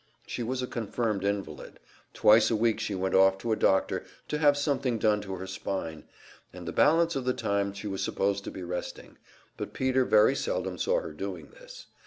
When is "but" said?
9.57-9.73